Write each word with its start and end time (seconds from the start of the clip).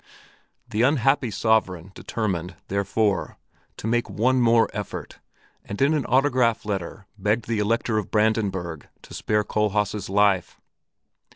The 0.67 0.81
unhappy 0.81 1.29
sovereign 1.29 1.91
determined, 1.93 2.55
therefore, 2.69 3.37
to 3.77 3.85
make 3.85 4.09
one 4.09 4.41
more 4.41 4.67
effort, 4.73 5.19
and 5.63 5.79
in 5.79 5.93
an 5.93 6.07
autograph 6.07 6.65
letter 6.65 7.05
begged 7.19 7.47
the 7.47 7.59
Elector 7.59 7.99
of 7.99 8.09
Brandenburg 8.09 8.87
to 9.03 9.13
spare 9.13 9.43
Kohlhaas' 9.43 10.09
life. 10.09 10.59